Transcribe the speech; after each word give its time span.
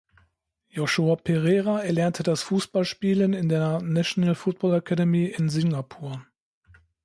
Joshua 0.69 1.15
Pereira 1.15 1.81
erlernte 1.83 2.23
das 2.23 2.41
Fußballspielen 2.41 3.33
in 3.33 3.49
der 3.49 3.83
National 3.83 4.33
Football 4.33 4.73
Academy 4.73 5.25
in 5.27 5.47
Singapur. 5.47 6.25